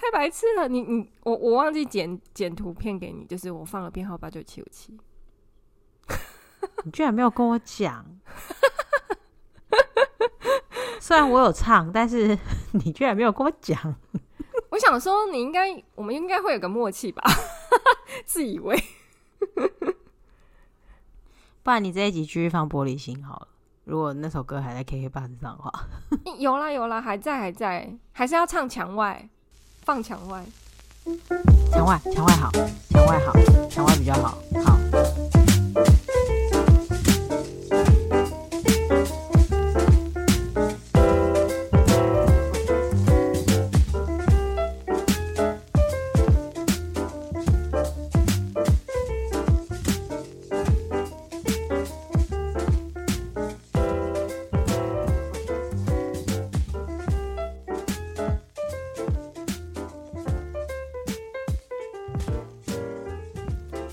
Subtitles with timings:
[0.00, 0.66] 太白痴了！
[0.66, 4.98] 你你我我忘记剪剪图片给你，就是我放了编号八九七五七。
[6.84, 8.06] 你居然没有跟我讲，
[10.98, 12.36] 虽然我有唱，但是
[12.72, 13.94] 你居然没有跟我讲。
[14.70, 17.22] 我想说，你应该，我们应该会有个默契吧？
[18.24, 18.82] 自以为。
[21.62, 23.48] 不然你这一集继续放玻璃心好了。
[23.84, 25.70] 如果那首歌还在 KKBOX 上的话，
[26.38, 29.28] 有啦有啦，还在还在，还是要唱墙外，
[29.84, 30.44] 放墙外，
[31.72, 32.50] 墙外墙外好，
[32.90, 33.32] 墙外好，
[33.68, 35.39] 墙外比较好，好。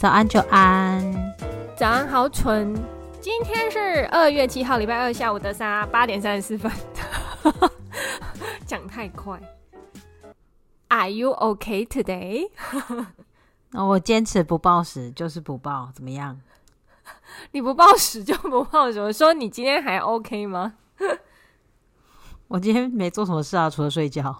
[0.08, 1.36] 早安，久安。
[1.75, 2.73] 早安，好蠢。
[3.19, 6.72] 今天是二月七号，礼拜二下午的三八点三十四分。
[8.66, 9.38] 讲太快。
[10.88, 12.50] Are you okay today？
[13.73, 16.39] 哦，我坚持不报时就是不报，怎么样？
[17.52, 19.02] 你不报时就不报时。
[19.02, 20.75] 我说你今天还 OK 吗？
[22.47, 24.33] 我今天没做什么事啊，除了睡觉。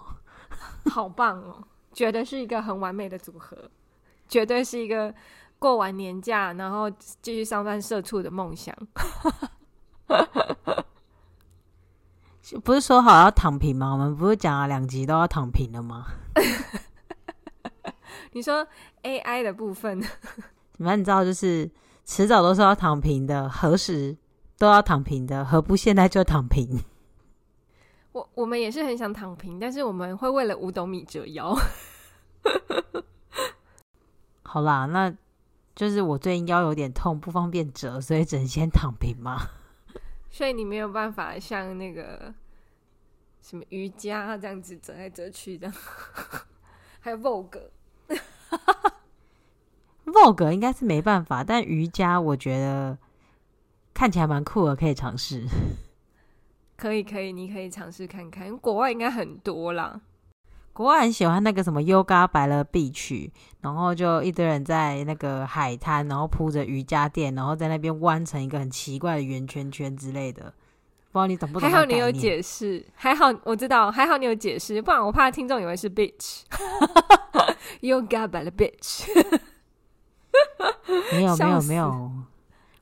[0.86, 3.54] 好棒哦，觉得是一个很完美的组合，
[4.26, 5.14] 绝对是一个。
[5.58, 6.88] 过完年假，然后
[7.20, 8.72] 继续上班社畜的梦想，
[12.62, 13.92] 不是说好要躺平吗？
[13.92, 16.06] 我们不是讲了两集都要躺平了吗？
[18.32, 18.66] 你说
[19.02, 20.00] AI 的部分，
[20.78, 21.68] 反正你知道，就是
[22.04, 24.16] 迟早都是要躺平的，何时
[24.56, 26.84] 都要躺平的，何不现在就躺平？
[28.12, 31.56] 我我们也是很想躺平，但是我们会为了五斗米折腰。
[34.42, 35.12] 好啦，那。
[35.78, 39.48] 就是我最近腰有点痛，不方便折，所以只能先躺平嘛。
[40.28, 42.34] 所以你没有办法像那个
[43.40, 45.72] 什么瑜伽这样子折来折去的，
[46.98, 47.70] 还有 Vogue，Vogue
[50.50, 52.98] 应该是没办法，但瑜伽我觉得
[53.94, 55.46] 看起来蛮酷的，可以尝试。
[56.76, 60.00] 可以可以，你可以尝试看看，国外应该很多啦。
[60.78, 63.28] 国外很喜欢那个什么 Yoga by the beach，
[63.62, 70.54] 然后就一堆人在那个海滩，然后铺着瑜伽垫，然后在那边弯成一个很奇怪的圆圈圈之类的。
[71.10, 71.68] 不知道你懂不懂？
[71.68, 76.42] 还好你有解释，还好我知道，还好你有解释，不然我怕听众以为是 beach。
[77.82, 79.04] Yoga by the beach。
[81.10, 82.12] 没有没有没有，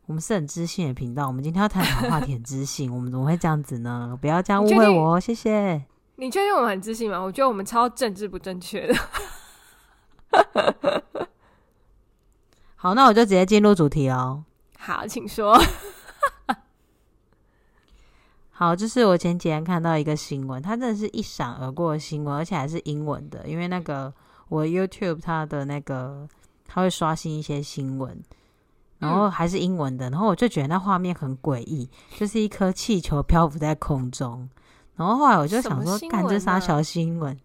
[0.04, 4.18] 我们是很知性的频道，我们今天要探讨话题很知性，我们怎么会这样子呢？
[4.20, 5.86] 不要这样误会我，谢谢。
[6.16, 7.18] 你确定我们很自信吗？
[7.18, 8.94] 我觉得我们超政治不正确的。
[12.74, 14.44] 好，那我就直接进入主题哦。
[14.78, 15.58] 好，请说。
[18.50, 23.46] 好，就是我前几天看到一个新闻，它真的是一闪而过的新闻，而且还是英文的。
[23.46, 24.12] 因为那个
[24.48, 26.26] 我 YouTube 它的那个
[26.66, 28.22] 它会刷新一些新闻，
[28.98, 34.48] 然后还是英文的，然后我就觉得那画面很诡异，就是一颗气球漂浮在空中。
[34.96, 37.38] 然后后来我就想说，干这啥小新闻，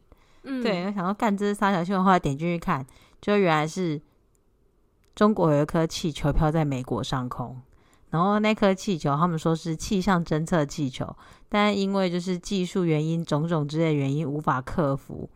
[0.44, 2.86] 嗯，对，我想说干这啥小新闻，后来点进去看，
[3.20, 4.02] 就原来是
[5.14, 7.62] 中国有一颗气球飘在美国上空，
[8.10, 11.14] 然后那颗气球他们说是气象侦测气球，
[11.50, 15.30] 但因为就是技术原因、种种之类的原因无法克服，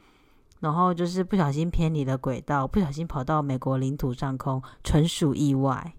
[0.61, 5.93] 然后就是不小心偏离了轨道，不小心跑到美国领土上空，纯属意外。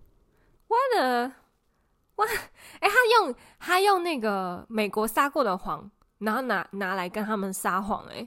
[0.68, 1.32] 我的，
[2.16, 2.24] 哇，
[2.80, 5.90] 哎，他用他用那个美国撒过的谎。
[6.18, 8.26] 然后拿拿来跟他们撒谎，哎，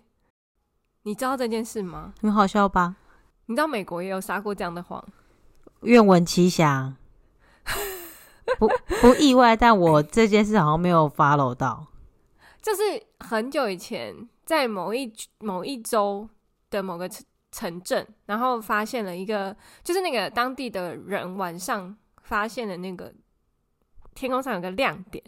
[1.04, 2.14] 你知道这件事吗？
[2.22, 2.96] 很好笑吧？
[3.48, 5.04] 你知道美国也有撒过这样的谎？
[5.82, 6.96] 愿闻其详。
[8.60, 8.68] 不
[9.02, 11.88] 不意外，但我这件事好像没有 follow 到。
[12.62, 12.82] 就是
[13.20, 16.30] 很久以前，在某一某一周
[16.70, 23.12] 的某个城城镇，然后发现了一个，就是那个当地的人晚上发现了那个
[24.14, 25.24] 天空上有个亮点，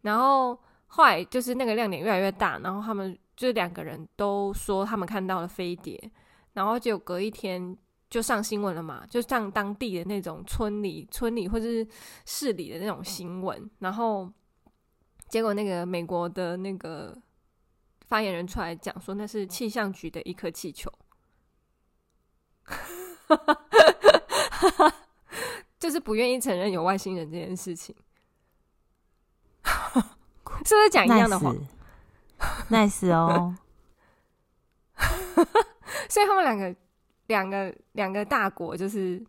[0.00, 0.58] 然后。
[0.94, 5.98] 后来就是那个亮点越来越大，然后他们就是两个人都说他们看到了飞碟，
[6.52, 7.74] 然后就隔一天
[8.10, 11.88] 就上新闻了嘛，就上当地的那种村里、村里或者是
[12.26, 14.30] 市里的那种新闻，然后
[15.28, 17.16] 结果那个美国的那个
[18.06, 20.92] 发言人出来讲说那是气象局的一颗气球，
[25.80, 27.96] 就是不愿意承认有外星人这件事情。
[30.64, 31.52] 是不是讲一样的话
[32.70, 33.56] ？Nice 哦，
[36.08, 36.74] 所以他们两个
[37.26, 39.24] 两个两个大国就是，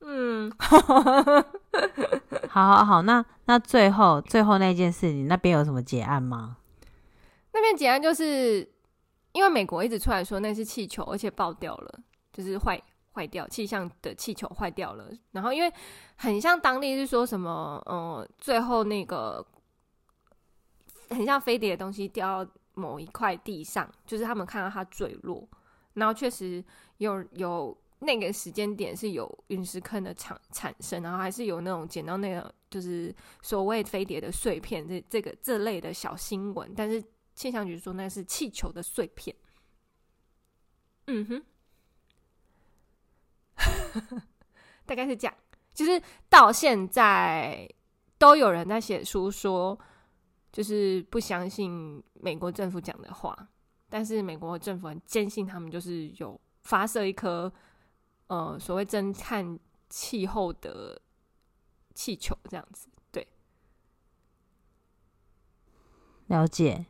[0.00, 0.50] 嗯，
[2.48, 6.56] 好好好，那那最后最后那件事，你那边有什么结案吗？
[7.52, 8.68] 那边结案就是
[9.32, 12.00] 因为美国一直出来说那是气球，而且爆掉了，
[12.32, 12.80] 就是坏。
[13.18, 15.10] 坏掉，气象的气球坏掉了。
[15.32, 15.72] 然后因为
[16.14, 19.44] 很像当地是说什么，呃，最后那个
[21.10, 25.48] 很像飞碟的东西掉到某一块地上，就是他们看到它坠落。
[25.94, 26.64] 然后确实
[26.98, 33.12] 有有那个时间点是有陨石坑的产产生，然后还是有那种捡到那个就是
[33.42, 36.72] 所谓飞碟的碎片，这这个这类的小新闻。
[36.76, 37.02] 但是
[37.34, 39.34] 气象局说那是气球的碎片。
[41.08, 41.42] 嗯哼。
[44.86, 45.34] 大概是这样，
[45.74, 47.68] 就是到现在
[48.16, 49.78] 都有人在写书说，
[50.50, 53.48] 就是不相信美国政府讲的话，
[53.88, 57.52] 但是美国政府很坚信他们就是有发射一颗
[58.28, 59.58] 呃所谓侦探
[59.90, 61.00] 气候的
[61.94, 63.26] 气球这样子，对，
[66.28, 66.86] 了解，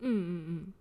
[0.00, 0.72] 嗯嗯嗯。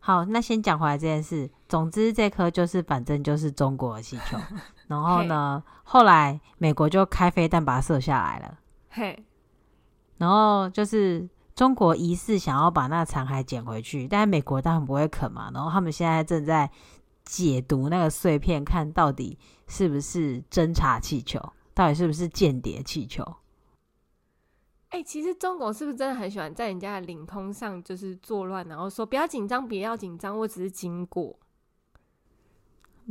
[0.00, 1.50] 好，那先讲回来这件事。
[1.74, 4.38] 总之，这颗就是反正就是中国的气球。
[4.86, 8.60] 然后呢，后来美国就开飞弹把它射下来了。
[8.90, 9.24] 嘿，
[10.16, 15.50] 然后就是中国疑似想要把那个残骸捡回去，但是美国当然不会肯嘛。
[15.52, 16.70] 然后他们现在正在
[17.24, 19.36] 解读那个碎片，看到底
[19.66, 21.40] 是不是侦察气球，
[21.74, 23.24] 到底是不是间谍气球。
[24.90, 31.36] 哎、欸，其实中国是不是真的很喜欢在人家的领空上就是作乱，然后说不要紧张，不要紧张，我只是经过。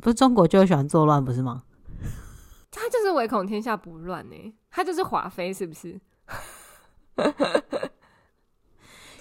[0.01, 1.63] 不是中国就喜欢作乱，不是吗？
[2.71, 6.01] 他就是唯恐天下不乱呢，他就是华妃，是不是？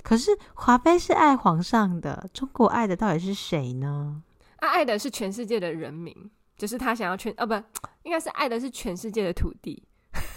[0.02, 4.22] 可是华妃是爱皇上的，中国爱的到底是谁呢？
[4.58, 7.54] 他爱的是全世界的人民，就是他想要全哦，不，
[8.02, 9.86] 应该是爱的是全世界的土地。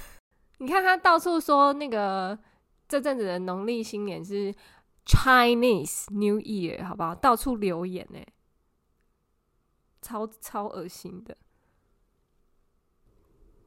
[0.60, 2.38] 你看他到处说那个
[2.88, 4.54] 这阵子的农历新年是
[5.06, 7.16] Chinese New Year，好不好？
[7.16, 8.20] 到处留言呢，
[10.06, 11.36] 超超恶心的。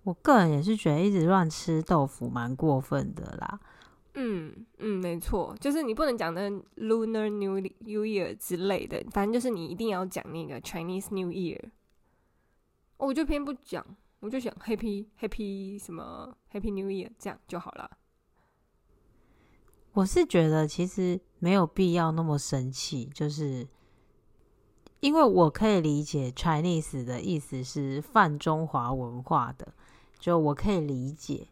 [0.05, 3.61] 我个人也是觉得一直乱吃豆腐蛮过分的啦。
[4.15, 11.71] 嗯嗯，没错，就是你不能讲的 Lunar New New Year 之类的，反正就是你一定要讲那个 Chinese New Year。
[12.99, 13.85] 我就偏不讲。
[14.21, 17.99] 我就想 Happy Happy 什么 Happy New Year 这样就好了。
[19.93, 23.69] 我是觉得其实没有必要那么生气，就是
[25.01, 29.69] 因为我可以理解 Chinese 的意思是泛中华文化的，
[30.19, 31.47] 就我可以理解，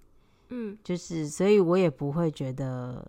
[0.48, 3.08] 嗯，就是所以我也不会觉得，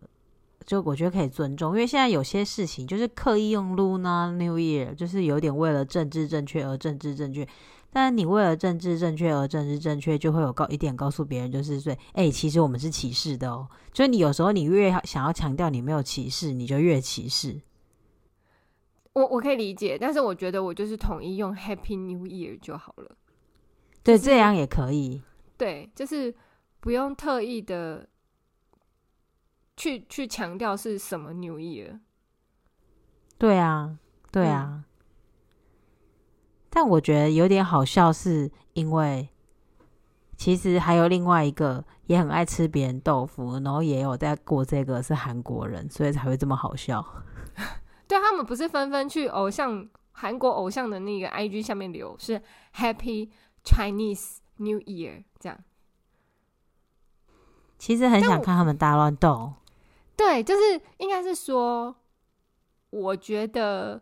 [0.66, 7.48] 就我觉得可以尊重，因为现在有些事情就是刻意用 Lunar New Year，就是有点为了政治正确而政治正确。
[7.90, 13.68] 但你为了政治正确而政治正确，就会有告一点告诉别人，就是说，哎、欸，其实我们是歧视的哦。
[13.94, 17.60] 就是你有时候你越想要强调你没有歧视，你就越歧视。
[19.18, 23.16] 我我可以理解，但是我觉得我就是统一用 Happy New Year 就好了。
[24.04, 25.24] 对，这样也可以。
[25.58, 26.36] 对，就是
[26.80, 28.08] 不用特意的
[29.76, 32.00] 去去强调是什么 New Year。
[33.40, 33.98] 对啊，
[34.32, 34.84] 对啊。
[34.84, 34.84] 嗯
[36.70, 39.30] 但我觉得有点好笑，是因为
[40.36, 47.04] 其实还有另外一个也很爱吃别人豆腐，然后也有在过这个是韩国人，所以才会这么好笑。
[48.18, 52.42] 对，他们不是纷纷去偶像韩国偶像的那个 IG 下面留是
[52.76, 53.30] Happy
[53.64, 55.58] Chinese New Year 这样。
[57.78, 59.54] 其实很想看他们大乱斗。
[60.16, 61.96] 对，就是应该是说，
[62.90, 64.02] 我觉得。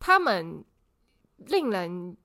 [0.00, 0.64] 他们
[1.38, 2.16] 令人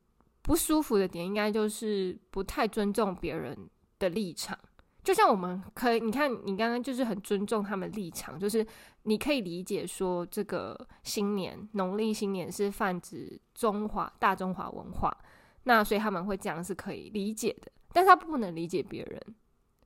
[0.43, 4.57] 不舒服的点，应该就是不太尊重别人的立场。
[5.03, 8.65] 就像我们可以，你看，你刚刚就是很尊重他们立场，就是
[9.03, 15.15] 你可以理解说，这个新年农历新年是泛指中华大中华文化，
[15.63, 17.71] 那所以他们会这样是可以理解的。
[17.91, 19.21] 但是他不能理解别人，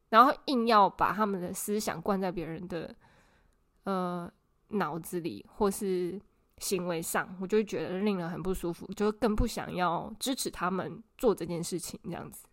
[0.09, 2.95] 然后硬要把他们的思想灌在别人的
[3.83, 4.31] 呃
[4.69, 6.21] 脑子里，或是。
[6.59, 11.99] 行为上，我就会觉得令人很不舒服，就更不想要支持他们做这件事情。
[12.05, 12.47] 这样子，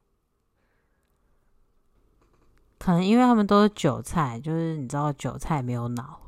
[2.84, 6.20] 可能因为他们都是韭菜，就是你知道，韭菜没有脑。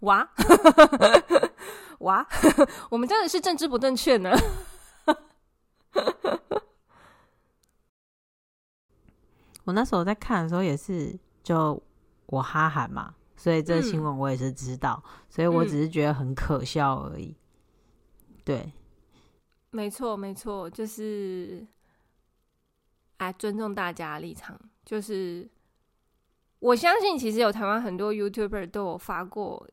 [0.00, 0.28] 哇
[2.00, 2.28] 哇，
[2.90, 4.30] 我们真的是政治不正确呢。
[9.64, 11.82] 我那时候在看的时候也是，就
[12.26, 13.14] 我哈韩嘛。
[13.34, 17.34] 所以这个新闻我也是知道，嗯、所以我只是觉得很可笑而已。
[18.44, 18.70] 对，
[19.70, 21.66] 没错，没错，就是，
[23.18, 25.48] 哎，尊重大家立场，就是
[26.58, 29.68] 我相信，其实有台湾很多 YouTuber 都有发过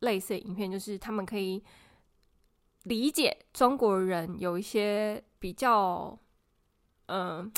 [0.00, 1.64] 类似影片，就是他们可以
[2.84, 6.18] 理解中国人有一些比较，
[7.06, 7.50] 嗯、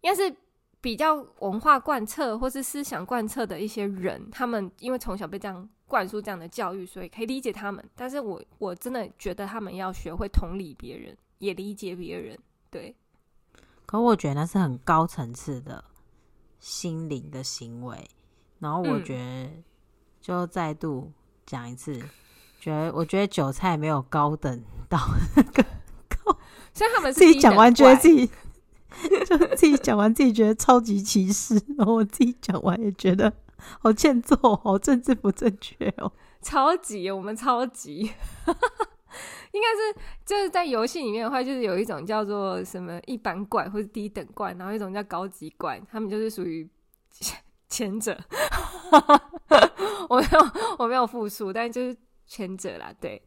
[0.00, 0.34] 应该是。
[0.80, 7.84] 比较文化贯彻或是思想贯彻的一些人，他们因为从小被这样灌输这样的教育，所以可以理解他们。
[7.96, 12.38] 但是我我真的觉得他们要学会同理别人，也理解别人。
[12.70, 12.94] 对，
[13.90, 15.82] 可我觉得那是很高层次的
[16.60, 18.06] 心灵的行为。
[18.58, 19.62] 然后我觉得，
[20.20, 21.10] 就再度
[21.46, 22.10] 讲一次，嗯、
[22.60, 24.98] 觉得我觉得韭菜没有高等到
[25.34, 25.62] 那个
[26.08, 26.36] 高，
[26.74, 28.30] 所以他们自己讲完觉得自己。
[29.26, 33.32] 就自己讲完，自己觉得超级歧视，然后我自己讲完也觉得
[33.80, 38.10] 好欠揍，好政治不正确哦，超级，我们超级，
[39.58, 46.68] 应该是就是在游戏里面的话，就是有一种叫做什么一般怪或者低等怪，然后一种叫高级怪，他们就是属于
[47.68, 48.16] 前者。
[50.08, 50.40] 我没有
[50.78, 51.96] 我没有复述，但就是
[52.26, 53.20] 前者啦，对，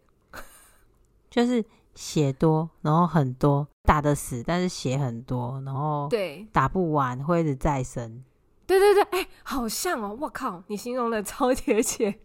[1.30, 1.64] 就是。
[1.94, 8.24] 血多，然后很多打得死，但是血很多，然后对打不完会一直再生。
[8.66, 10.18] 对对对，哎、欸，好像哦！
[10.22, 12.18] 我靠，你形容的超贴切。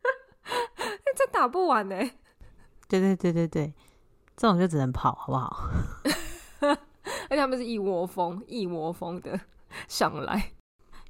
[1.14, 1.94] 这打不完呢。
[2.88, 3.74] 对对对对对，
[4.36, 5.68] 这种就只能跑，好不好？
[6.60, 9.38] 而且他们是一窝蜂、一窝蜂的
[9.86, 10.52] 上来，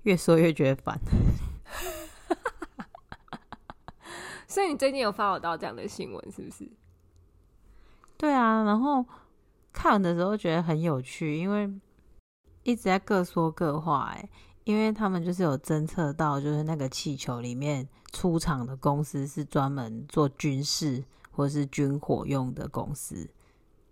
[0.02, 0.99] 越说越觉得烦。
[4.47, 6.68] 所以你最近有发我到这样的新闻，是不是？
[8.16, 9.04] 对啊，然后
[9.73, 11.70] 看的时候觉得很有趣，因为
[12.64, 14.12] 一直在各说各话。
[14.14, 14.28] 哎，
[14.64, 21.04] 因为他们就是有侦测到，就是那个气球里面出厂的公司是专门做军事
[21.38, 23.30] 或是军火用的公司。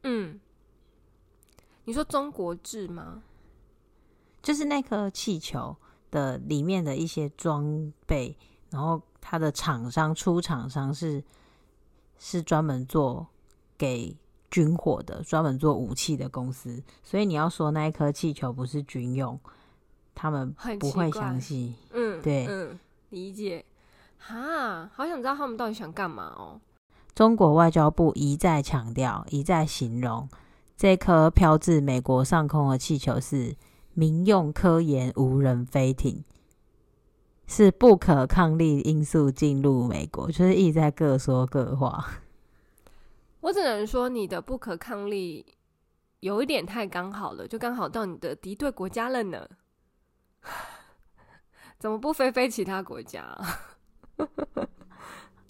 [0.03, 0.41] 嗯，
[1.85, 3.23] 你说中国制吗？
[4.43, 5.77] 就是那颗气球
[6.11, 8.37] 的里面的一些装备，
[8.71, 11.23] 然后它的厂商出厂商是
[12.19, 13.29] 是专门做。
[13.79, 14.17] 给
[14.51, 19.39] 军火的，专门做武器的公司，所以你要说那一颗气球不是军用，
[20.15, 20.51] 他们
[20.81, 21.75] 不会相信。
[21.91, 23.63] 嗯，对，嗯，理解。
[24.17, 26.59] 哈，好想知道他们到底想干嘛哦。
[27.17, 30.29] 中国外交部一再强调，一再形容
[30.77, 33.57] 这颗飘至美国上空的气球是
[33.95, 36.23] 民用科研无人飞艇，
[37.47, 42.07] 是不可抗力因素进入美国，就是一直在各说各话。
[43.41, 45.57] 我只能说，你的不可抗力
[46.21, 49.49] 有一点太刚好了，就刚好到你的敌对国家了呢。
[51.81, 53.59] 怎么不飞飞其他国家啊？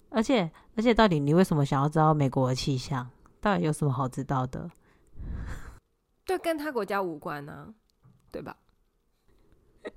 [0.09, 3.09] 而且，而且，到底你为什么想要知道美国的气象？
[3.41, 4.69] 到底有什么好知道的？
[6.23, 7.73] 对，跟他国家无关呢，
[8.31, 8.55] 对吧？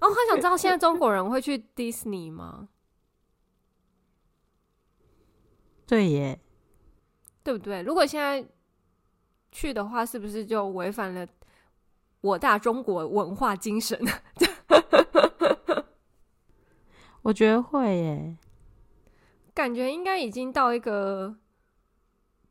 [0.00, 2.68] 哦，他想知道现在中国人会去迪士尼吗？
[5.86, 6.40] 对耶。
[7.42, 7.80] 对不对？
[7.82, 8.46] 如果现在
[9.50, 11.26] 去的话，是不是就违反了
[12.20, 13.98] 我大中国文化精神？
[17.22, 18.36] 我觉得会耶，
[19.58, 21.34] 感觉应该已经到一个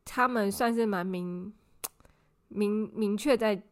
[0.04, 1.54] 他们算是蛮明
[2.50, 3.64] 明明确在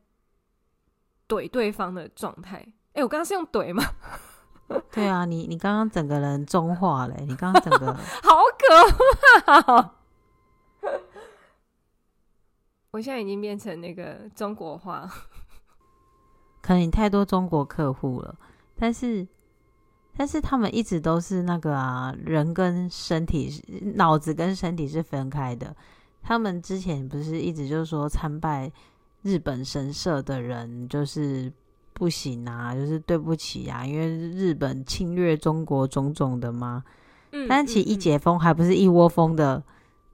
[1.28, 2.66] 怼对方的状态。
[2.94, 3.84] 哎，我刚刚是用怼吗？
[4.90, 8.64] 对啊，你你刚刚整个人中化嘞，你刚刚整个 好可
[9.46, 9.92] 怕哦。
[12.92, 15.12] 我现在已经变成那个中国话，
[16.64, 18.40] 可能你太多中国客户了，
[18.78, 19.28] 但是
[20.18, 23.62] 但是他们一直都是那个啊，人跟身体、
[23.96, 25.76] 脑子跟身体是分开的。
[26.24, 28.72] 他们之前不是一直就是说参拜
[29.22, 31.52] 日本神社的人就是
[31.94, 36.84] 不行啊，就是对不起啊，因为日本侵略中国种种的吗？
[37.32, 39.62] 嗯，但其实一解封，还不是一窝蜂的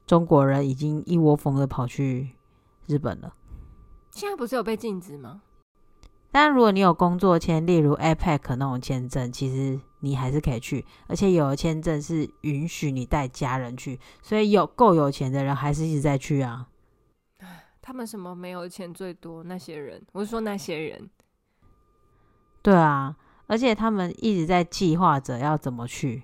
[0.06, 2.32] 中国人已经一窝蜂的跑去。
[2.88, 3.34] 日本了，
[4.10, 5.42] 现在不是有被禁止吗？
[6.32, 16.68] 但如果你有工作签，例如 APEC 那种签证，其实你还是可以去，而且有的签证是允许你带家人去，所以有够有钱的人还是一直在去啊。
[17.82, 19.44] 他们什么没有钱最多？
[19.44, 21.10] 那些人，我是说那些人。
[22.62, 23.16] 对啊，
[23.48, 26.24] 而且他们一直在计划着要怎么去，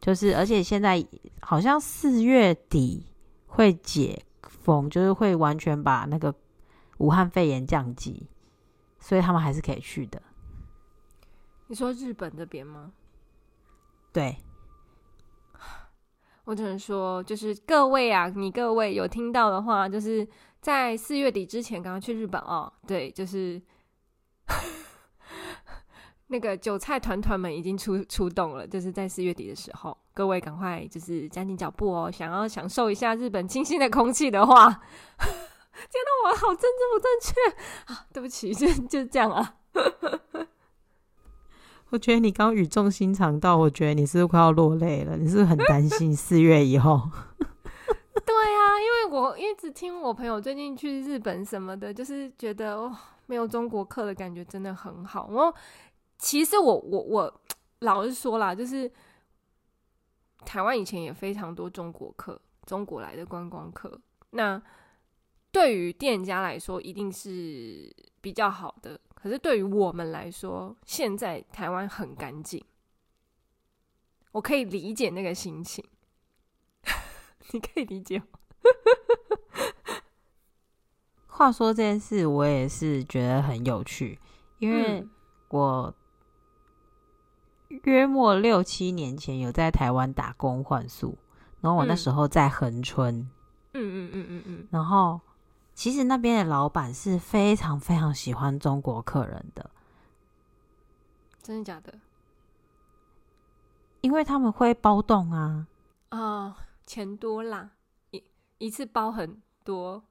[0.00, 1.04] 就是而且现在
[1.40, 3.06] 好像四月底
[3.46, 4.22] 会解。
[4.48, 6.34] 封就是会完全把那个
[6.98, 8.28] 武汉肺炎降级，
[9.06, 10.20] 所以他们还是可以去的。
[11.68, 12.90] 你说日本这边吗？
[14.12, 14.36] 对，
[16.42, 20.26] 我只能说，就是各位啊，你各位有听到的话，就是
[20.60, 22.72] 在四月底之前赶快去日本哦。
[22.84, 23.62] 对，就是
[26.26, 32.10] 那个韭菜团团们已经出出动了，就是在四月底的时候，各位赶快就是加紧脚步哦。
[32.10, 34.80] 想要享受一下日本清新的空气的话，
[35.90, 37.34] 天哪，我好政治不正确
[37.92, 38.06] 啊！
[38.12, 39.56] 对不起，就就这样啊。
[41.90, 45.16] 我觉得你刚语重心长到，我觉得你是不是快要落泪了？
[45.16, 47.00] 你是不是很担心四月以后？
[48.26, 55.28] 对啊，因为我一直听我朋友最近去日本什么的，就是觉得哦，没有中国客的感觉真的很好。
[55.30, 55.54] 我
[56.18, 57.40] 其实我我我
[57.80, 58.90] 老实说啦，就是
[60.44, 63.96] 台湾以前也非常多中国客，中国来的观光客。
[64.30, 64.60] 那
[65.56, 69.00] 对于店家来说，一定是比较好的。
[69.14, 72.62] 可是对于我们来说，现在台湾很干净，
[74.32, 75.82] 我可以理解那个心情。
[77.52, 78.26] 你可以理解吗？
[81.26, 84.18] 话说这件事，我也是觉得很有趣，
[84.58, 85.08] 因为
[85.48, 85.94] 我
[87.84, 91.16] 约莫六七年前有在台湾打工换宿，
[91.62, 93.20] 然后我那时候在恒春，
[93.72, 95.18] 嗯嗯嗯嗯嗯，然后。
[95.76, 99.70] 其实那边的老板是非常非常喜欢中国客人的，
[101.42, 102.00] 真的假的？
[104.00, 105.66] 因为他们会包栋啊，
[106.08, 106.54] 啊、哦，
[106.86, 107.72] 钱多啦，
[108.10, 108.24] 一
[108.56, 110.02] 一次包很多，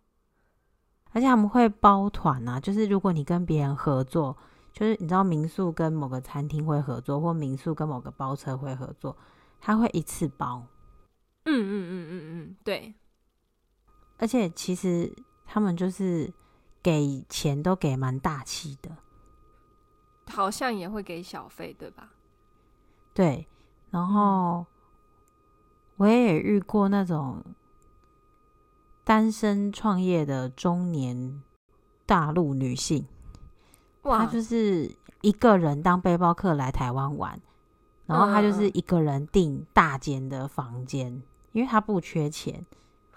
[1.13, 4.37] 而且他们会包团啊，就是如果你跟别人合作，
[4.71, 9.17] 就是你知道民宿跟某个餐厅会合作，或民宿跟某个包车会合作，
[9.59, 10.67] 他会一次包。
[11.45, 12.93] 嗯嗯嗯嗯嗯，对，
[14.19, 15.11] 而且其实。
[15.45, 16.33] 他们就是
[16.83, 18.91] 给钱都给蛮大气的，
[20.27, 22.11] 好像也会给小费，对吧？
[23.13, 23.47] 对，
[23.91, 24.65] 然后
[25.97, 27.41] 我也遇过那种
[29.03, 31.41] 单身创业的中年
[32.05, 33.07] 大陆女性，
[34.01, 37.39] 哇，她就是一个人当背包客来台湾玩，
[38.05, 42.65] 然后她就是一个人订大间的房间，因为她不缺钱。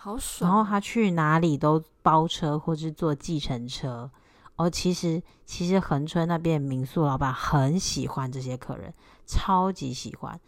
[0.00, 0.48] 好爽！
[0.48, 4.08] 然后他去哪里都包车，或是坐计程车。
[4.54, 8.94] 哦，其实其实恒春那边民宿老板很喜欢这些客人，
[9.26, 10.40] 超级喜欢。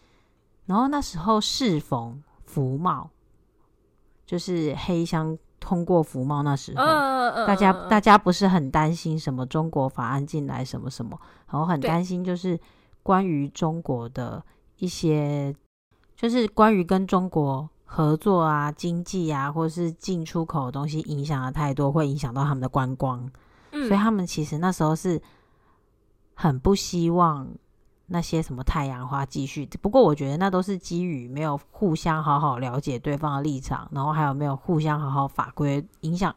[0.67, 3.11] 然后那时候适逢福茂，
[4.25, 6.85] 就是黑箱通过福茂那时候，
[7.45, 11.19] 大家大家不是很担心什么中国法案进来什么什么，
[11.51, 12.59] 然后很担心就是
[13.03, 14.45] 关于中国的
[14.77, 15.53] 一些，
[16.15, 17.69] 就是关于跟中国。
[17.93, 23.29] 合作啊，经济啊，或是进出口的东西影响的太多，会影响到他们的观光，
[23.73, 25.21] 嗯，所以他们其实那时候是
[26.35, 27.49] 很不希望
[28.07, 29.67] 那些什么太阳花继续。
[29.83, 36.33] 不过我觉得那都是基于没有互相好好了解对方的立场，然后还有没有互相好好法规影响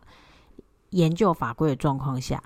[0.90, 2.44] 研究法规的状况下。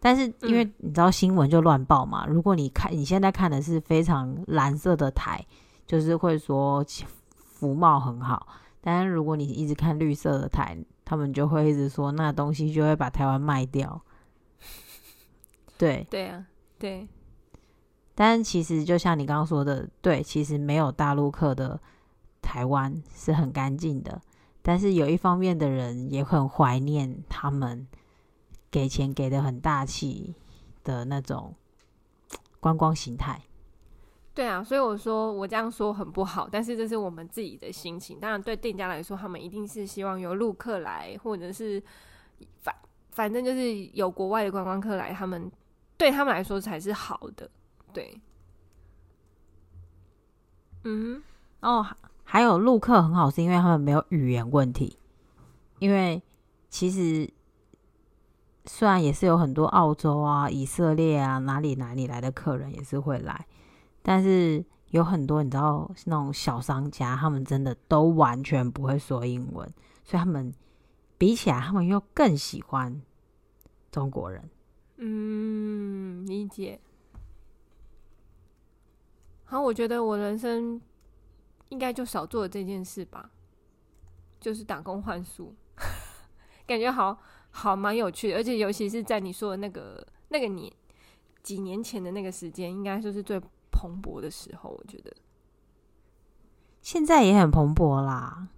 [0.00, 5.44] 但是因为你知道新闻就乱报嘛，如果你看你现在看的是非常蓝色的台，
[5.86, 6.82] 就是会说。
[7.58, 8.46] 服贸很好，
[8.80, 14.00] 但是如果你一直看绿色的台，他们就会一直说那东西就会把台湾卖掉。
[15.76, 16.46] 对，对啊，
[16.78, 17.08] 对。
[18.14, 21.80] 但其实就像你刚刚说的，对，其实没有大陆客的
[22.40, 24.20] 台湾是很干净的。
[24.62, 27.88] 但是有一方面的人也很怀念他们
[28.70, 30.34] 给钱给的很大气
[30.84, 31.54] 的那种
[32.60, 33.40] 观光形态。
[34.38, 38.20] 对啊，所以我说我这样说很不好，但是这是我们自己的心情。
[38.20, 41.82] 当然，对店家来说，他们一定是希望有陆客来，或者是
[42.60, 42.72] 反
[43.10, 45.50] 反正就是有国外的观光客来，他们
[45.96, 47.50] 对他们来说才是好的。
[47.92, 48.20] 对，
[50.84, 51.20] 嗯，
[51.62, 51.84] 哦，
[52.22, 54.96] 还有陆客很好，是因为他们没有语言问题。
[55.80, 56.22] 因为
[56.68, 57.28] 其实
[58.66, 63.44] 虽然也是有很多澳洲啊、以色列啊哪里哪里来的客人也是会来。
[64.02, 69.68] 但是有很多你知道那种小商家，他们真的都完全不会说英文，
[70.02, 70.52] 所以他们
[71.18, 73.02] 比起来，他们又更喜欢
[73.90, 74.48] 中国人。
[74.96, 76.80] 嗯，理解。
[79.44, 80.80] 好，我觉得我人生
[81.68, 83.30] 应该就少做了这件事吧，
[84.40, 85.54] 就是打工换宿，
[86.66, 87.18] 感觉好
[87.50, 90.72] 好蛮有趣的，而且尤其是在你说的那个那个年
[91.42, 93.38] 几年前的那个时间，应该就是最。
[93.78, 95.14] 蓬勃的时候，我觉得
[96.82, 98.48] 现在也很蓬勃啦。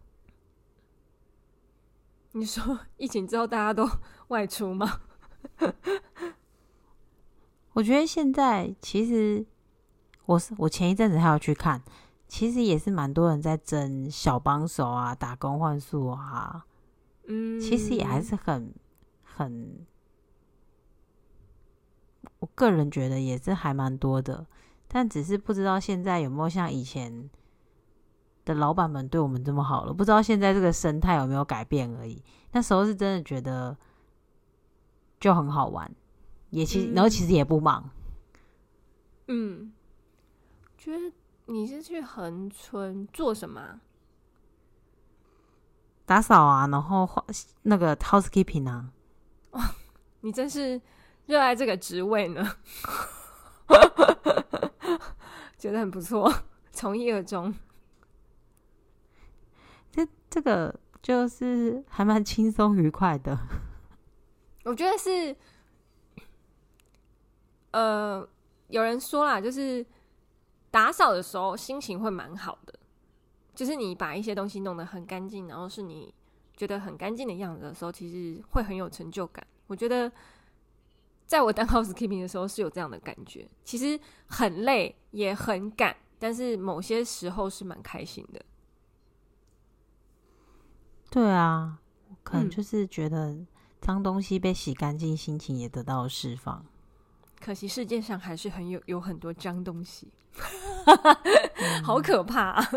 [2.33, 3.87] 你说 疫情之后大家都
[4.29, 5.03] 外出吗？
[7.75, 9.45] 我觉得现在其实
[10.25, 11.83] 我是我前一阵子还要去看，
[12.27, 16.65] 其实也是蛮多人在争小帮手啊，打工换宿啊，
[17.27, 18.73] 嗯，其实也还是很
[19.23, 19.85] 很，
[22.39, 24.47] 我个人觉得也是还蛮多的，
[24.93, 27.31] 但只是不知道现在有没有像以前
[28.45, 32.21] 的老板们对我们这么好了，不知道现在这个生态有没有改变而已。
[32.51, 33.77] 那时候是真的觉得
[35.21, 35.89] 就很好玩，
[36.51, 37.89] 也其实、嗯、然后其实也不忙。
[39.29, 39.73] 嗯，
[40.77, 41.13] 觉得
[41.47, 43.81] 你是去横村做什么？
[46.05, 47.09] 打扫啊，然后
[47.63, 48.91] 那个 housekeeping 啊。
[49.53, 49.73] 哇，
[50.23, 50.81] 你真是
[51.27, 52.57] 热爱这个职位呢，
[55.61, 56.33] 觉得很不错，
[56.73, 57.55] 从一而终。
[59.93, 63.39] 这这个就是还蛮轻松愉快的。
[64.65, 65.37] 我觉得是，
[67.71, 68.29] 呃。
[68.71, 69.85] 有人说啦，就是
[70.71, 72.79] 打扫的时候心情会蛮好的，
[73.53, 76.15] 就是你把一些东西弄得很干净，然后是你
[76.57, 79.45] 觉得很干净的样子的时候，其实会很有成就感。
[79.67, 80.13] 我觉得
[81.31, 88.45] 在我当 housekeeping 的时候是有这样的感觉，其实很累也很赶，但是某些时候是蛮开心的。
[91.09, 91.79] 对啊，
[92.25, 93.39] 可能就是觉得
[93.81, 96.67] 脏东西被洗干净，心情也得到了释放。
[97.41, 100.13] 可惜世界上还是很有有很多脏东西，
[101.85, 102.69] 好可怕啊！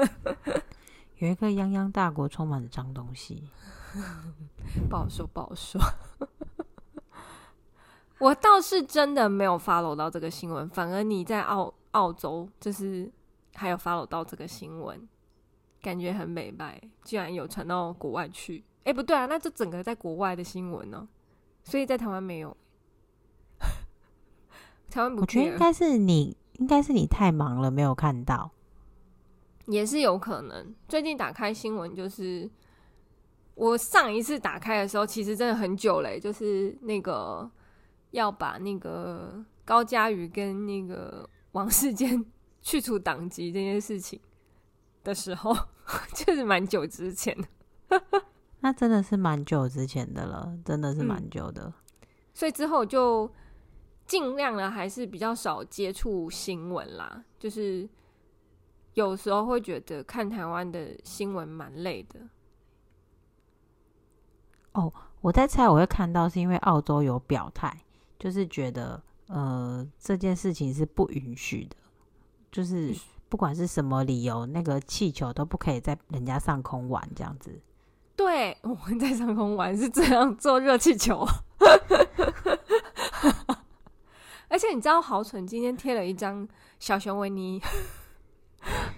[1.18, 3.50] 有一个泱泱大国充满了脏东西，
[4.88, 5.82] 不好说，不好说。
[8.20, 13.12] 我倒是真的没有 follow 到这个新闻，反而你在澳澳洲就是
[13.56, 15.08] 还有 follow 到这个新闻，
[15.82, 18.64] 感觉很美白，居然有传到国外去。
[18.84, 21.08] 哎，不对啊，那这整个在国外的新闻呢？
[21.64, 22.56] 所以在台湾没有。
[25.18, 28.52] 我觉得应该是你，应该是你太忙了，没有看到，
[29.66, 30.76] 也是有可能。
[30.88, 32.48] 最近打开新闻，就是
[33.56, 37.50] 我上一次打开的时候，其实真的很久嘞，就是那个
[38.14, 42.26] 要把那个高佳瑜跟那个王世坚
[42.62, 44.20] 去除党籍这件事情
[45.04, 45.54] 的时候，
[46.16, 48.02] 就是蛮久之前的。
[48.62, 51.64] 那真的是蛮久之前的了，真的是蛮久的。
[51.66, 51.74] 嗯，
[52.34, 53.30] 所以之后就。
[54.06, 57.24] 尽量了，还是比较少接触新闻啦。
[57.40, 57.88] 就是
[58.96, 62.20] 有时候会觉得看台湾的新闻蛮累的。
[64.74, 67.74] 哦，我在猜我会看到是因为澳洲有表态，
[68.20, 71.76] 就是觉得呃这件事情是不允许的，
[72.52, 72.96] 就是
[73.30, 77.62] 不管是什么理由，那个气球都不可以在人家上空玩这样子。
[78.16, 81.26] 对， 我们在上空玩是这样做热气球。
[84.48, 86.48] 而且你知道豪蠢今天贴了一张
[86.78, 87.60] 小熊维尼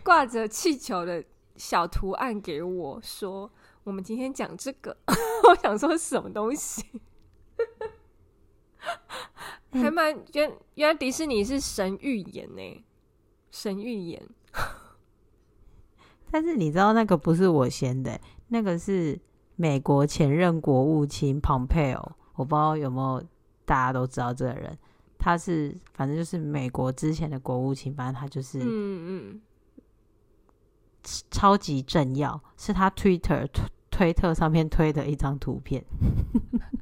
[0.04, 1.24] 挂着气球的
[1.56, 3.50] 小图案给我，说
[3.86, 4.98] 我们今天讲这个，
[5.48, 6.84] 我想说什么东西？
[9.72, 12.84] 还蛮原原来迪士尼是神预言呢，
[13.52, 14.22] 神预言。
[16.32, 19.20] 但是你知道那个不是我先的，那个是
[19.56, 23.24] 美国前任国务卿 Pompeo，我不知道有没有
[23.66, 24.78] 大家都知道这个人。
[25.18, 29.42] 他是反正就是美国之前的国务卿，反正他就是嗯嗯，
[31.32, 35.84] 超级政要，是他 Twitter 推推特上面推的一张图片。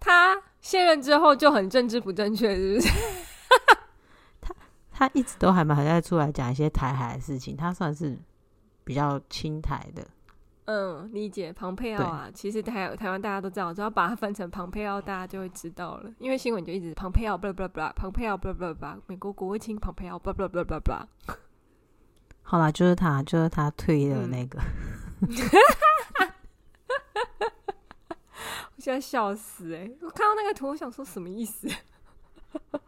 [0.00, 2.88] 他卸任之后就很政治不正确，是不是？
[4.40, 4.54] 他
[4.90, 8.18] 他一直都还蛮还在出来讲一些台海的事情，他算是
[8.82, 10.04] 比较亲台的。
[10.66, 16.08] 嗯，理解庞佩奥啊，其实台台湾大家都知道，只要把它分成庞佩奥，大家就会知道了。
[16.18, 21.08] 因为新闻就一直庞佩奥，巴拉巴拉巴拉，庞佩奥，巴拉巴拉巴拉，美国国务卿庞佩奥，巴拉巴拉巴拉。
[22.42, 24.60] 好啦，就是他，就是他推的那个。
[28.80, 29.98] 现在笑死哎、欸！
[30.00, 31.68] 我看到那个图，我想说什么意思？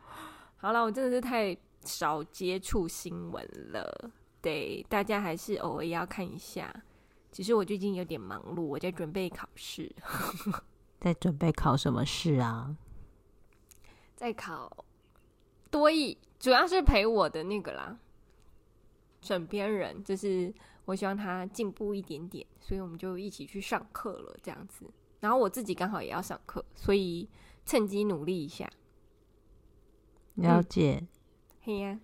[0.56, 6.74] 好了，我真的是太少接触新闻了，对，大家还是偶尔要看一下。
[7.30, 9.94] 其实我最近有点忙碌，我在准备考试。
[11.00, 12.76] 在准备考什么试啊？
[14.14, 14.84] 在考
[15.70, 17.98] 多益，主要是陪我的那个啦，
[19.20, 24.84] 枕边人，就是我希望他进步一点点，所以我们就一起去上课了，这样子。
[25.22, 27.28] 然后我自己刚好也要上课，所以
[27.64, 28.68] 趁机努力一下。
[30.34, 30.98] 了解。
[31.00, 31.08] 嗯、
[31.60, 32.00] 嘿呀、啊，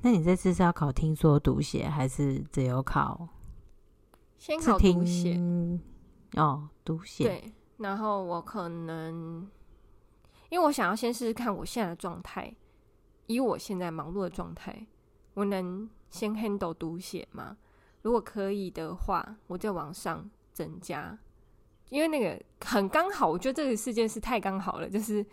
[0.00, 3.28] 那你这次是要考听说读写，还是只有考？
[4.38, 5.38] 先考读写
[6.36, 9.46] 哦，读写对，然后我可能，
[10.48, 12.56] 因为我想要先试试看我现在的状态，
[13.26, 14.86] 以我现在忙碌的状态，
[15.34, 17.58] 我能先 handle 读写吗？
[18.00, 21.18] 如果可以的话，我再往上增加，
[21.92, 24.88] 因为那个很刚好，我觉得这个事件是太刚好了。
[24.88, 25.24] 就是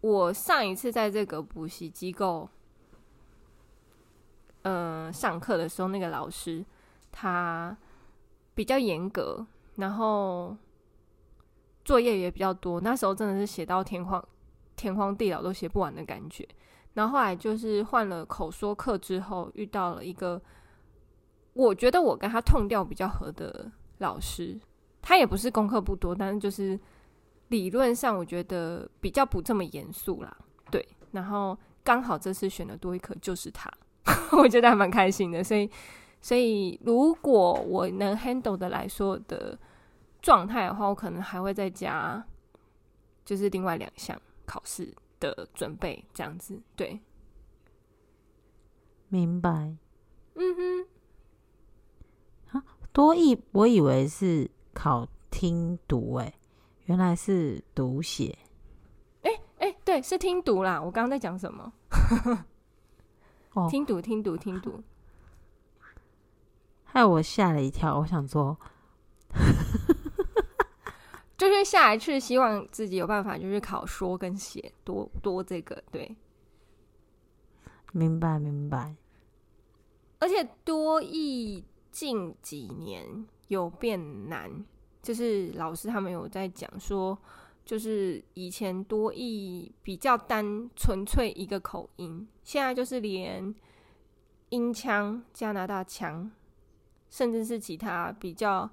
[0.00, 2.48] 我上一次在这个补习机构，
[4.62, 6.64] 呃，上课的时候，那个老师
[7.12, 7.76] 他
[8.52, 10.56] 比较严格，然后
[11.84, 12.80] 作业也比较多。
[12.80, 14.28] 那时候真的是写到天荒
[14.74, 16.48] 天荒地老都写不完的感觉。
[16.94, 20.42] 然后后来就是换了口说课之后，遇到了一个。
[21.52, 24.60] 我觉得我跟他痛调比较合的老师，
[25.08, 26.76] 他也不是功课不多，但是就是
[27.50, 30.36] 理论上我觉得比较不这么严肃啦。
[30.68, 33.70] 对，然后刚好这次选的多一科就是他，
[34.36, 35.44] 我觉得还蛮开心的。
[35.44, 35.70] 所以，
[36.20, 39.56] 所以如果我能 handle 的来说的
[40.20, 42.26] 状态的话，我可能还会再加，
[43.24, 46.60] 就是另外两项考试的准备这样子。
[46.74, 46.98] 对，
[49.08, 49.76] 明白。
[50.34, 50.86] 嗯哼。
[52.92, 56.34] 多益，我以为是考听读，哎，
[56.84, 58.36] 原来是读写。
[59.22, 60.78] 哎哎，对，是听读啦。
[60.78, 61.72] 我刚刚在讲什么？
[63.54, 64.82] 哦，听读，听读，听读，
[66.84, 67.98] 害我吓了一跳。
[67.98, 68.54] 我想说，
[71.38, 76.14] 就是下一次希望自己有办法，就是考说跟写多多这个，对，
[77.92, 78.94] 明白明白。
[80.18, 81.64] 而且多益。
[81.92, 84.64] 近几年有变难，
[85.02, 87.16] 就是老师他们有在讲说，
[87.64, 93.54] 就是以前多益比较单纯粹一个口音，现在就是连
[94.50, 96.30] 英腔、加拿大腔，
[97.10, 98.68] 甚至是其他比较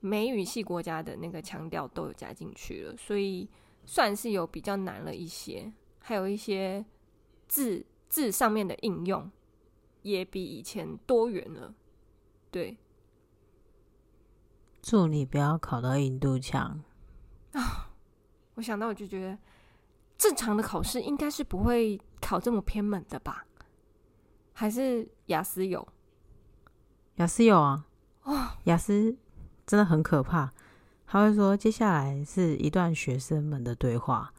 [0.00, 3.48] 美语系国家的那个腔调都有加进去了，所以
[3.84, 6.84] 算是有比较难了一些，还有一些
[7.48, 9.28] 字字上面的应用
[10.02, 11.74] 也比以前多元了。
[12.50, 12.76] 对，
[14.86, 16.80] 祝你不要考到印度腔
[17.54, 17.90] 啊！
[18.54, 19.36] 我想到我就觉得，
[20.16, 23.44] 正常的考试应该是不会考这么偏门的吧？
[24.52, 25.88] 还是雅思有？
[27.16, 27.84] 雅思有啊！
[28.22, 29.16] 哦，雅思
[29.66, 30.52] 真的很可怕。
[31.04, 34.32] 他会说，接下来是一段学生们的对话，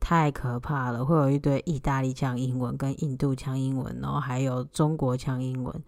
[0.00, 5.84] 太可怕了，会有一堆意大利腔英文跟印度腔英文，然后还有中国腔英文。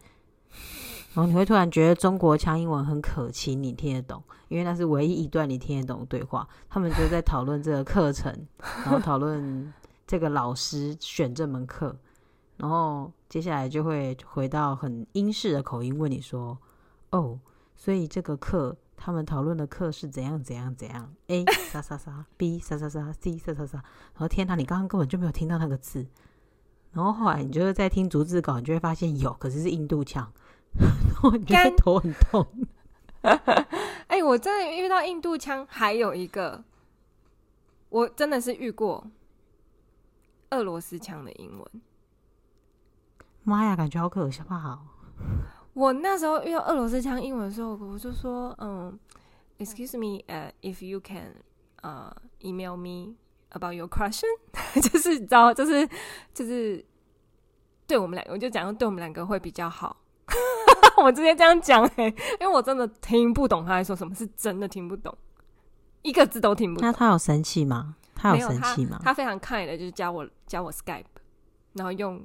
[1.14, 6.48] 然后你会突然觉得中国腔英文很可亲，你听得懂，因为那是唯一一段你听得懂的对话。
[6.70, 8.34] 他们就在讨论这个课程，
[8.82, 9.70] 然后讨论
[10.06, 11.94] 这个老师选这门课，
[12.56, 16.56] 然后接下来就会回到很英式的口音问你说
[17.12, 17.38] ：“哦，
[17.76, 23.76] 所以这个课他们讨论的课是怎样怎样怎样？A 啥啥啥，B 啥啥啥，C 啥啥啥。
[24.14, 26.06] 然后天哪，你刚刚根本就没有听到那个字。
[26.92, 30.32] 然后后来你就是在听逐字稿，你就会发现有，可是是印度腔。”
[31.22, 32.46] 我觉得头很痛。
[33.22, 36.64] 哎、欸，我真的遇到印度腔，还有一个，
[37.88, 39.06] 我真的是遇过
[40.50, 41.66] 俄罗斯腔的英文。
[43.44, 44.78] 妈呀，感觉好可怕！
[45.74, 48.98] 我那时候遇到俄罗斯腔英文的时候，我就说：“嗯
[49.58, 51.34] ，excuse me，呃、uh,，if you can，
[51.80, 53.14] 呃、uh,，email me
[53.50, 54.26] about your question，
[54.82, 55.88] 就是你知道，就是
[56.34, 56.84] 就是
[57.86, 59.96] 对我们两个，我就讲对我们两个会比较好。”
[61.02, 62.06] 我直接这样讲哎，
[62.40, 65.16] 因为我真的听不懂他在说什么，是真的听不懂，
[66.02, 66.88] 一个字都听不懂。
[66.88, 67.96] 那他有生气吗？
[68.14, 68.98] 他有生气吗？
[69.00, 71.04] 他，他非常 kind 的，就是加我加我 Skype，
[71.72, 72.24] 然后用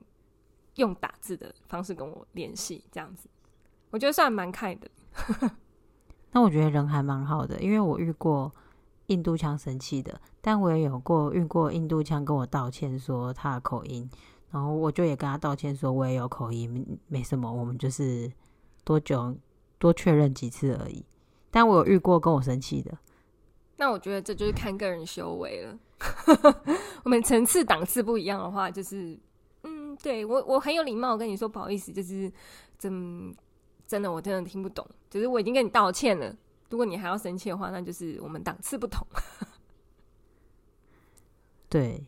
[0.76, 3.28] 用打字的方式跟我联系，这样子，
[3.90, 4.90] 我觉得算蛮 kind 的。
[6.32, 8.54] 那我觉得人还蛮好的，因为我遇过
[9.08, 14.10] 印度腔生气的，但我也有过遇过印度腔跟我道歉说他的口音。
[14.50, 18.32] 然后我就也跟他道歉，说我也有口音，没什么，我们就是
[18.88, 19.36] 多久
[19.78, 21.06] 多确认几次而已。
[21.52, 22.98] 但我有遇过跟我生气的，
[23.76, 25.78] 那我觉得这就是看个人修为了。
[27.04, 29.20] 我们层次档次不一样的话，就是
[29.64, 32.32] 嗯，对我我很有礼貌，我跟你说不好意思，就是
[32.80, 33.36] 真
[33.86, 36.34] 真的我真的听不懂，就是我已经跟你道歉了。
[36.70, 39.06] 如果你还要生气的话，那就是我们档次不同。
[41.68, 42.08] 对，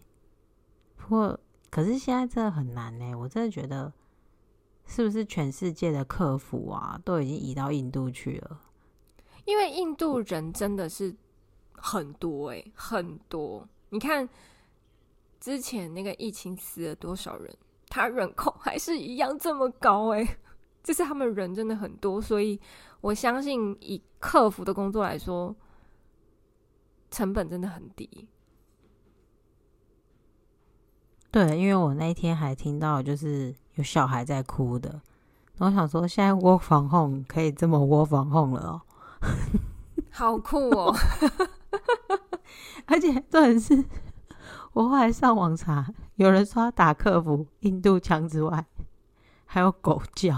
[0.95, 1.37] 不过。
[1.71, 3.93] 可是现在真的很难呢，我真的觉得，
[4.89, 8.59] 是不是全世界的客服啊，都已经移到印度去了？
[9.45, 11.15] 因为印度人真的是
[11.73, 13.69] 很多诶，很多。
[13.89, 14.27] 你看
[15.39, 17.55] 之前那个疫情死了多少人，
[17.87, 20.27] 他人口还是一样这么高诶，
[20.83, 22.59] 就是他们人真的很多，所以
[23.01, 25.55] 我相信以客服的工作来说，
[27.11, 28.27] 成本真的很低。
[31.31, 34.89] 对，因为我那一天还听到就是有小孩在哭的，
[35.57, 38.81] 然后我想说现在 work from home 可以这么 work from home 了哦，
[40.09, 40.95] 好酷哦！
[42.87, 43.85] 而且重点是，
[44.73, 48.65] 我后来上网查，有人说打客服印度腔之外，
[49.45, 50.35] 还有狗叫。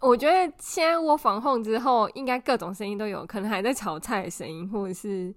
[0.00, 5.34] 我觉得现在 work from home 之后，应该各种声音都有，可能还在炒菜的声音，或者是。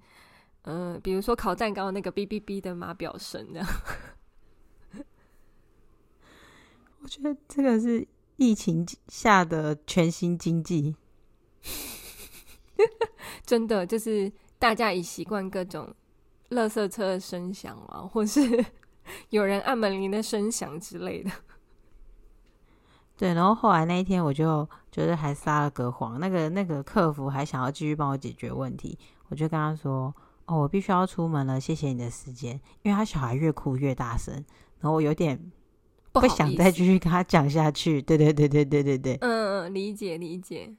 [0.63, 3.67] 嗯、呃，比如说烤蛋糕那个哔哔哔的码表声，这样。
[7.02, 10.95] 我觉得这个是疫情下的全新经济，
[13.43, 15.95] 真的就是大家已习惯各种
[16.52, 18.63] 垃圾车的声响啊，或是
[19.30, 21.32] 有人按门铃的声响之类的。
[23.17, 30.13] 对，然后后来那一天，我就就是还撒了个谎，那个那个客服还想要继续帮我解决问题，我就跟他说。
[30.45, 32.60] 哦，我必须要出门了，谢谢你的时间。
[32.82, 34.34] 因为他小孩越哭越大声，
[34.80, 35.51] 然后我有点
[36.12, 38.01] 不想再继续跟他讲下去。
[38.01, 40.75] 对对对对对对对，嗯嗯，理解理解。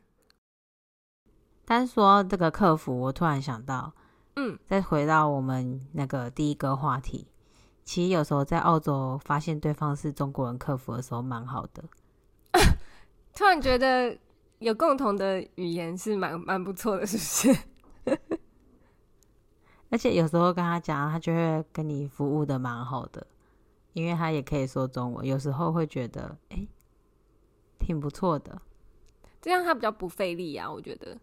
[1.65, 3.95] 但是说这个客服，我突然想到，
[4.37, 7.29] 嗯，再回到我们那个第一个话题，
[7.85, 11.85] 其实有时候在澳洲发现对方是中国人客服的时候，蛮好的。
[13.35, 14.15] 突然觉得
[14.59, 17.23] 有共同的语言是蛮蛮不错的，是不
[17.55, 17.63] 是？
[19.93, 23.27] 而且有时候跟他讲，他就会跟你服务的蛮好的，
[23.93, 25.27] 因为他也可以说中文。
[25.27, 26.67] 有时候会觉得，哎、
[27.79, 28.59] 挺不错的。
[29.43, 31.19] 这样他比较不费力啊，我觉得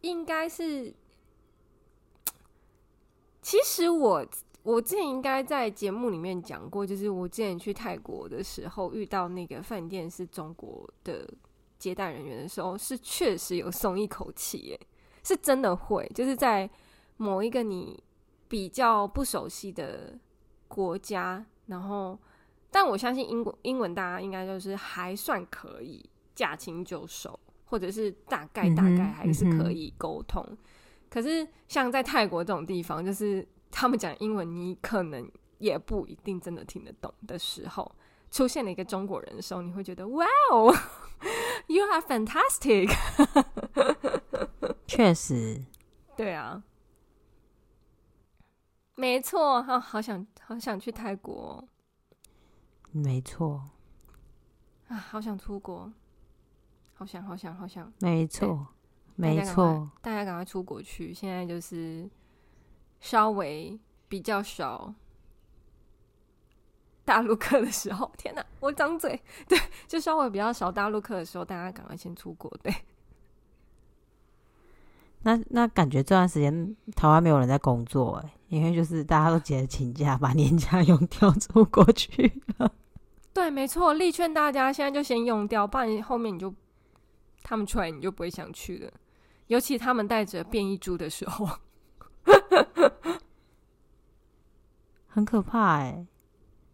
[0.00, 0.92] 应该是。
[3.40, 4.26] 其实我
[4.64, 11.32] 我之前应该在节目里面讲过，就是我之前去泰国的时候，遇到那个饭店是中国的
[11.78, 14.80] 接待人员的时候，是确实有松一口气，耶，
[15.22, 16.68] 是真的会，就是在。
[17.16, 18.02] 某一个你
[18.48, 20.18] 比较不熟悉的
[20.68, 22.18] 国家，然后，
[22.70, 30.44] 但我相信英文英文大家应该就是还算可以驾轻就熟，或者是大概大概还是可以沟通。
[30.48, 30.58] 嗯嗯、
[31.08, 37.90] 可是像在泰国这种地方，就是他们讲英文，你可能也不一定真的听得懂的时候，
[38.30, 40.74] 出现了一个中国人的时候，你会觉得哇哦，
[41.68, 42.94] You are fantastic，
[44.86, 45.62] 确实，
[46.16, 46.62] 对啊。
[48.96, 51.66] 没错，好，好想好想去泰国。
[52.92, 53.60] 没错，
[54.86, 55.92] 啊，好想出国，
[56.92, 57.92] 好想好想好想。
[58.00, 58.68] 没错，
[59.16, 61.12] 没错，大家赶快出国去。
[61.12, 62.08] 现在就是
[63.00, 63.76] 稍微
[64.08, 64.94] 比较少
[67.04, 68.08] 大陆客的时候。
[68.16, 72.48] 天哪，我张嘴，对，就稍微比较少大陆客的时候，大家赶快先出国。
[72.62, 72.72] 对。
[75.22, 82.72] 那那感觉这段时间台湾没有人在工作哎，因为就是大家都急着请假，把年假 用掉，出国去了。
[83.32, 86.54] 对，没错，力劝大家现在就先用掉，不然后面你就
[87.42, 88.92] 他们出来你就不会想去了。
[89.48, 91.48] 尤其他们带着变异株的时候，
[95.08, 96.06] 很可怕哎。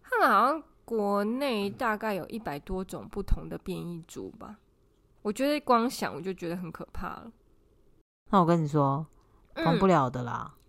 [0.02, 4.56] 他们好像国内大概有一百多种不同的变异株吧，
[5.22, 7.32] 我觉得光想我就觉得很可怕了。
[8.30, 9.06] 那我跟你说，
[9.54, 10.59] 防不了的啦、嗯。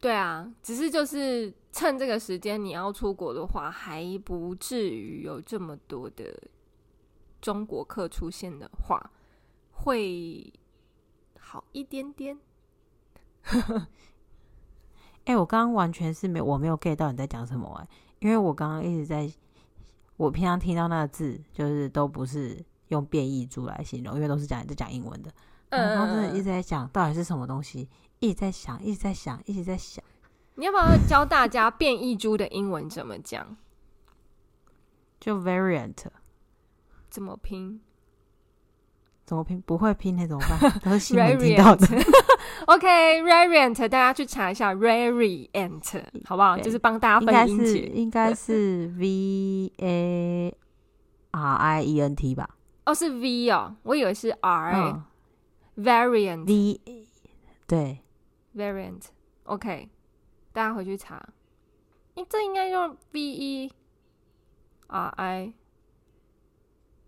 [0.00, 6.38] 对啊，只是就是趁这个时间，你要出国的话，还不至于有这么多的
[7.40, 9.10] 中国客出现的话，
[9.72, 10.52] 会
[11.38, 12.38] 好一点点。
[15.24, 17.88] 哎、欸，我刚刚完全是没，我没有 get 到你在讲什么哎、欸，
[18.20, 19.28] 因为我刚刚一直在，
[20.16, 25.32] 我平常听到那个字，就是都不是用变异株来形容，因为都是讲在讲英文的。
[25.70, 27.88] 嗯，他真的一直在讲到底是什么东西，
[28.20, 30.04] 一直在想，一直在想，一直在想。
[30.54, 33.56] 你要不要教大家变异株的英文怎么讲？
[35.20, 35.94] 就 variant
[37.10, 37.80] 怎么拼？
[39.24, 39.60] 怎么拼？
[39.62, 40.58] 不会拼那怎么办？
[40.80, 41.86] 都是新闻听到的。
[42.66, 46.56] OK，variant，、 大家去查一下 variant，好不好？
[46.58, 50.56] 就是帮大家分音节，应该是 V A
[51.32, 52.48] R I E N T 吧？
[52.86, 54.94] 哦，是 V 哦，我以为是 R、欸。
[58.56, 59.88] Variant，OK，
[60.52, 61.28] 大家回去查，
[62.14, 63.72] 你这应该用 V E
[64.86, 65.52] R I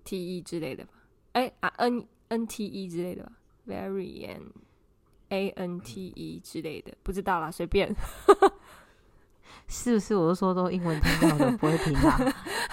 [0.05, 0.93] T E 之类的吧？
[1.33, 3.33] 哎啊 N N T E 之类的吧
[3.67, 4.51] ？Variant
[5.31, 7.95] A N T E 之类的，不知道啦，随便。
[9.67, 10.15] 是不是？
[10.17, 12.11] 我都说都英文听到的，不会听到。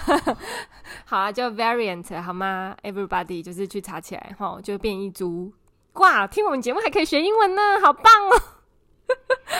[1.04, 5.52] 好啊，叫 Variant 好吗？Everybody 就是去查起来哈，就变异株。
[5.94, 8.55] 哇，听我们节目还可以学英文呢，好棒哦！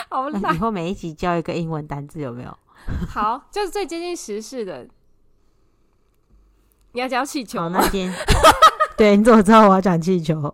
[0.53, 2.57] 以后每一集教一个英文单字有没有？
[3.09, 4.87] 好，就是最接近时事的。
[6.93, 7.79] 你要讲气球吗？
[7.81, 8.11] 那天
[8.97, 10.53] 对，你怎么知道我要讲气球？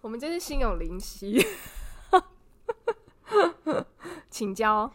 [0.00, 1.44] 我们真是心有灵犀。
[4.30, 4.92] 请教。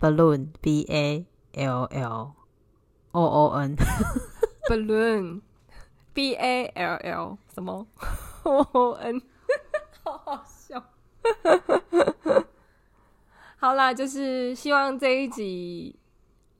[0.00, 2.34] balloon b a l l
[3.10, 3.74] o o n
[4.68, 5.40] balloon
[6.12, 7.84] b a l l 什么
[8.44, 9.20] o o n
[13.56, 13.74] 好。
[13.74, 15.94] 啦，就是希望这一集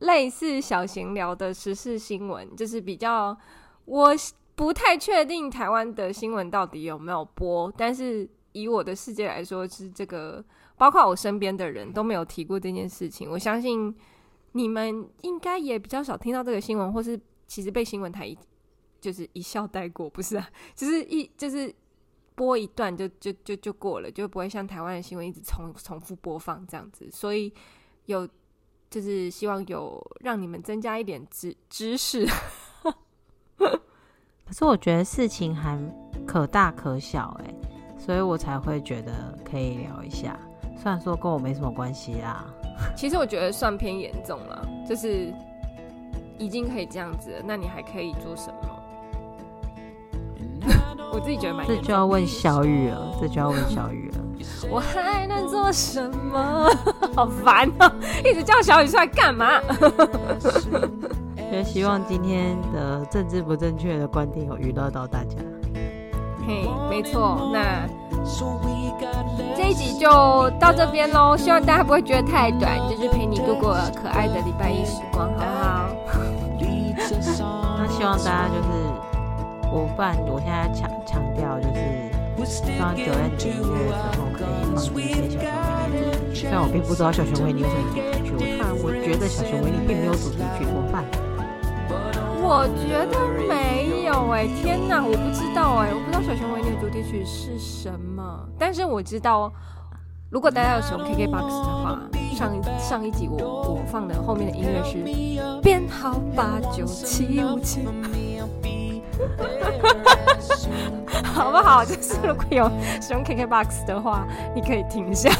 [0.00, 3.36] 类似小闲聊的时事新闻，就是比较
[3.84, 4.10] 我
[4.54, 10.44] 不太确定台湾的新闻到底有没有播，但是以我的世界来说，是这个。
[10.78, 13.92] 包括我身边的人都没有提过这件事情，我相信
[14.52, 18.32] 你们应该也比较少听到这个新闻，或是其实被新闻台
[19.00, 20.48] 就是一笑带过，不是啊？
[20.76, 21.74] 就是一就是
[22.38, 27.10] 播一段就就就就过了，就不会像台湾的新闻一直重重复播放这样子。
[27.10, 27.52] 所以
[28.06, 28.26] 有
[28.88, 32.24] 就是希望有让你们增加一点知知识。
[33.58, 35.76] 可是我觉得事情还
[36.24, 40.38] 可大可小哎、欸，所以我才会觉得可以聊一下。
[40.80, 42.46] 虽然说跟我没什么关系啦，
[42.96, 45.34] 其实我觉得算偏严重了，就是
[46.38, 48.77] 已经可以这样子了，那你还可以做什么？
[51.12, 51.66] 我自己觉得蛮……
[51.66, 54.18] 这就要问小雨了，这就要问小雨了。
[54.70, 56.70] 我还能做什么？
[57.14, 57.92] 好烦啊！
[58.24, 59.60] 一直叫小雨出来干嘛？
[61.50, 65.36] 也希望今天的政治不正确的观点有娱乐到大家。
[66.46, 67.86] 嘿，没错，那
[69.56, 70.08] 这一集就
[70.60, 71.36] 到这边喽。
[71.36, 75.88] 希望大家不会觉得太短，就是陪你度过了可爱的礼拜一时光，好不好？
[77.78, 78.68] 那希望大家就是，
[79.78, 85.54] 我不然我现在强强调就是，希望九月底音乐的时候可以放一些小熊
[85.92, 86.34] 维尼。
[86.34, 91.04] 虽然我并不知道小熊维尼有什么主题曲，我看我觉得小熊维尼并没有主题曲，怎么办？
[92.42, 93.14] 我觉得
[93.46, 99.52] 没有哎、欸，天哪，我不知道哎、欸，我不知道小熊维尼的主题曲是什么，但是我知道，
[100.28, 102.00] 如果大家有使用 KKBOX 的话，
[102.34, 104.98] 上一上一集我我放的后面的音乐是
[105.62, 107.80] 编号八九七五七，
[111.34, 111.84] 好不好？
[111.84, 112.70] 就是如果有
[113.00, 115.30] 使用 KKBOX 的话，你可以听一下。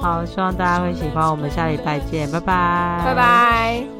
[0.00, 3.95] 好，希望大家会喜欢，我们下礼拜见，拜拜，拜拜。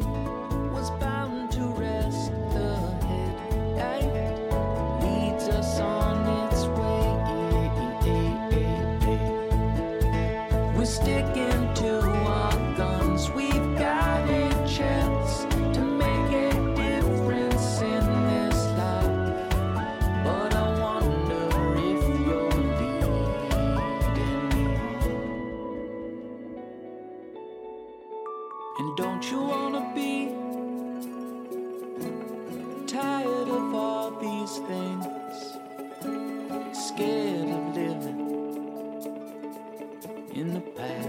[40.36, 41.08] in the past.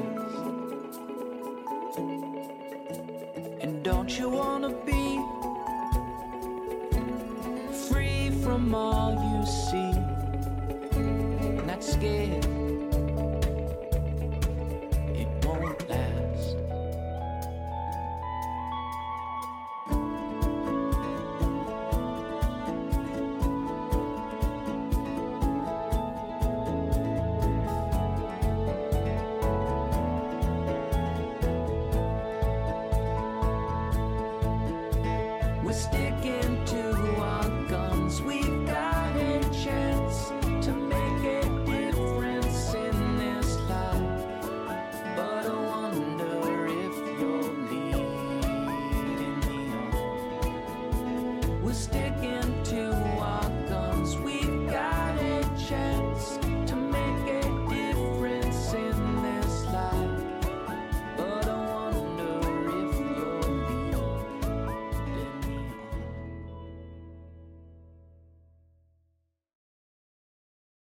[3.59, 5.19] And don't you wanna be
[7.89, 9.91] free from all you see?
[11.65, 12.66] Not scared.